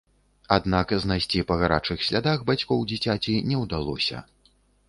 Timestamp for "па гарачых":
1.51-1.99